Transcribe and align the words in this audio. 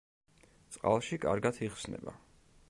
წყალში 0.77 1.19
კარგად 1.27 1.61
იხსნება. 1.69 2.17